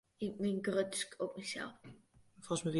Ik 0.17 0.37
bin 0.37 0.57
grutsk 0.63 1.13
op 1.17 1.35
mysels. 1.37 2.63